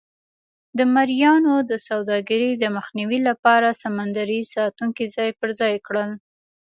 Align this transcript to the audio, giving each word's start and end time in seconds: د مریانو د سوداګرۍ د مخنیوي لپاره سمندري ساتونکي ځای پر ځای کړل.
د 0.77 0.79
مریانو 0.93 1.55
د 1.71 1.71
سوداګرۍ 1.87 2.51
د 2.57 2.65
مخنیوي 2.77 3.19
لپاره 3.29 3.77
سمندري 3.83 4.41
ساتونکي 4.55 5.05
ځای 5.15 5.29
پر 5.39 5.49
ځای 5.59 5.75
کړل. 5.87 6.09